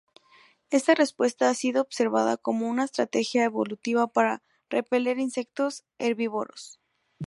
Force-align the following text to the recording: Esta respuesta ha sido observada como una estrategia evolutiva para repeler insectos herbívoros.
Esta 0.71 0.95
respuesta 0.95 1.47
ha 1.47 1.53
sido 1.53 1.79
observada 1.79 2.35
como 2.35 2.67
una 2.67 2.85
estrategia 2.85 3.43
evolutiva 3.43 4.07
para 4.07 4.41
repeler 4.67 5.19
insectos 5.19 5.83
herbívoros. 5.99 6.79